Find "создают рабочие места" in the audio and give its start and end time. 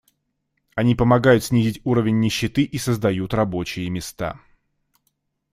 2.79-4.41